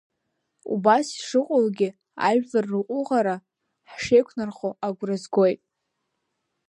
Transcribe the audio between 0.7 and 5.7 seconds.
Убас ишыҟоугьы, ажәлар рҟәыӷара ҳшеиқәнархо агәра згоит.